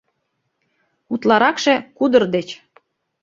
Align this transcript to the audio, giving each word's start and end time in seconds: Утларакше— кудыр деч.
Утларакше— 1.13 1.73
кудыр 1.97 2.23
деч. 2.35 2.49